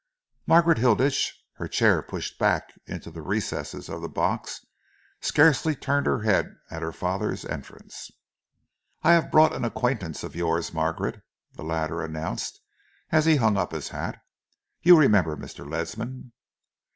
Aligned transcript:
Margaret 0.47 0.79
Hilditch, 0.79 1.39
her 1.57 1.67
chair 1.67 2.01
pushed 2.01 2.39
back 2.39 2.71
into 2.87 3.11
the 3.11 3.21
recesses 3.21 3.87
of 3.87 4.01
the 4.01 4.09
box, 4.09 4.65
scarcely 5.19 5.75
turned 5.75 6.07
her 6.07 6.23
head 6.23 6.55
at 6.71 6.81
her 6.81 6.91
father's 6.91 7.45
entrance. 7.45 8.09
"I 9.03 9.11
have 9.13 9.29
brought 9.29 9.53
an 9.53 9.63
acquaintance 9.63 10.23
of 10.23 10.35
yours, 10.35 10.73
Margaret," 10.73 11.21
the 11.53 11.63
latter 11.63 12.01
announced, 12.01 12.61
as 13.11 13.25
he 13.25 13.35
hung 13.35 13.57
up 13.57 13.73
his 13.73 13.89
hat. 13.89 14.19
"You 14.81 14.97
remember 14.97 15.37
Mr. 15.37 15.69
Ledsam?" 15.69 16.31